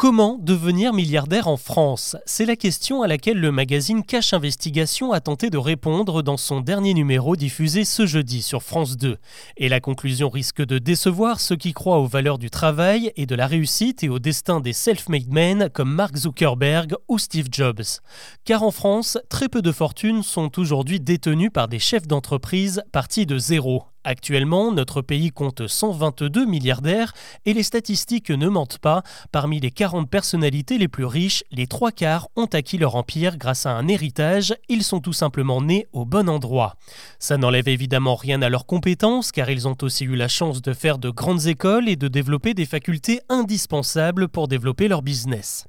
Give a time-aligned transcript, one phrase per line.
[0.00, 2.16] Comment devenir milliardaire en France?
[2.24, 6.62] C'est la question à laquelle le magazine Cash Investigation a tenté de répondre dans son
[6.62, 9.18] dernier numéro diffusé ce jeudi sur France 2.
[9.58, 13.34] Et la conclusion risque de décevoir ceux qui croient aux valeurs du travail et de
[13.34, 18.00] la réussite et au destin des self-made men comme Mark Zuckerberg ou Steve Jobs.
[18.46, 23.26] Car en France, très peu de fortunes sont aujourd'hui détenues par des chefs d'entreprise partis
[23.26, 23.89] de zéro.
[24.02, 27.12] Actuellement, notre pays compte 122 milliardaires
[27.44, 29.02] et les statistiques ne mentent pas.
[29.30, 33.66] Parmi les 40 personnalités les plus riches, les trois quarts ont acquis leur empire grâce
[33.66, 34.54] à un héritage.
[34.70, 36.76] Ils sont tout simplement nés au bon endroit.
[37.18, 40.72] Ça n'enlève évidemment rien à leurs compétences car ils ont aussi eu la chance de
[40.72, 45.66] faire de grandes écoles et de développer des facultés indispensables pour développer leur business.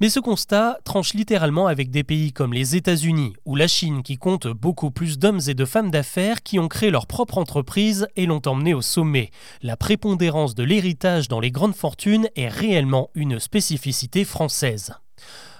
[0.00, 4.16] Mais ce constat tranche littéralement avec des pays comme les États-Unis ou la Chine qui
[4.16, 7.67] comptent beaucoup plus d'hommes et de femmes d'affaires qui ont créé leur propre entreprise
[8.16, 9.30] et l'ont emmené au sommet.
[9.62, 14.94] La prépondérance de l'héritage dans les grandes fortunes est réellement une spécificité française.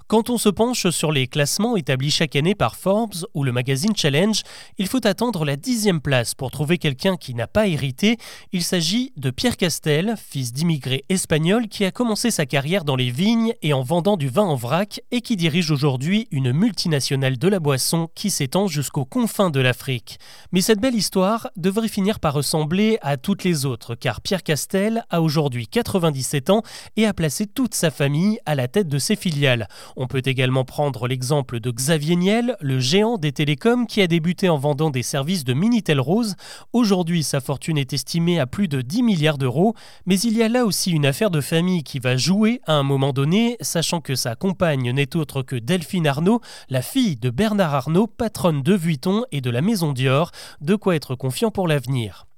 [0.09, 3.95] Quand on se penche sur les classements établis chaque année par Forbes ou le magazine
[3.95, 4.41] Challenge,
[4.79, 8.17] il faut attendre la dixième place pour trouver quelqu'un qui n'a pas hérité.
[8.53, 13.11] Il s'agit de Pierre Castel, fils d'immigrés espagnols qui a commencé sa carrière dans les
[13.11, 17.49] vignes et en vendant du vin en vrac et qui dirige aujourd'hui une multinationale de
[17.49, 20.19] la boisson qui s'étend jusqu'aux confins de l'Afrique.
[20.53, 25.05] Mais cette belle histoire devrait finir par ressembler à toutes les autres car Pierre Castel
[25.11, 26.63] a aujourd'hui 97 ans
[26.97, 29.69] et a placé toute sa famille à la tête de ses filiales.
[30.01, 34.49] On peut également prendre l'exemple de Xavier Niel, le géant des télécoms qui a débuté
[34.49, 36.37] en vendant des services de Minitel Rose.
[36.73, 39.75] Aujourd'hui, sa fortune est estimée à plus de 10 milliards d'euros,
[40.07, 42.85] mais il y a là aussi une affaire de famille qui va jouer à un
[42.85, 47.75] moment donné, sachant que sa compagne n'est autre que Delphine Arnaud, la fille de Bernard
[47.75, 52.29] Arnaud, patronne de Vuitton et de la Maison Dior, de quoi être confiant pour l'avenir.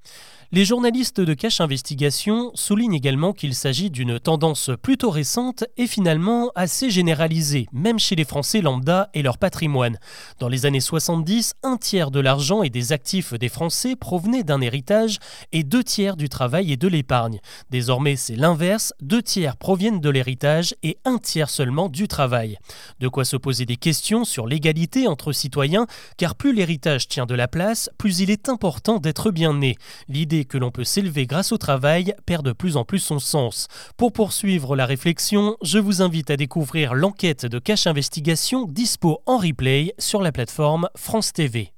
[0.53, 6.51] Les journalistes de Cache Investigation soulignent également qu'il s'agit d'une tendance plutôt récente et finalement
[6.55, 9.97] assez généralisée, même chez les Français lambda et leur patrimoine.
[10.39, 14.59] Dans les années 70, un tiers de l'argent et des actifs des Français provenaient d'un
[14.59, 15.19] héritage
[15.53, 17.39] et deux tiers du travail et de l'épargne.
[17.69, 22.57] Désormais, c'est l'inverse, deux tiers proviennent de l'héritage et un tiers seulement du travail.
[22.99, 27.35] De quoi se poser des questions sur l'égalité entre citoyens, car plus l'héritage tient de
[27.35, 29.77] la place, plus il est important d'être bien né.
[30.09, 33.67] L'idée que l'on peut s'élever grâce au travail perd de plus en plus son sens.
[33.97, 39.37] Pour poursuivre la réflexion, je vous invite à découvrir l'enquête de Cache Investigation dispo en
[39.37, 41.73] replay sur la plateforme France TV.